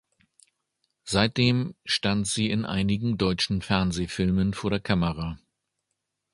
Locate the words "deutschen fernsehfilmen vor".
3.19-4.71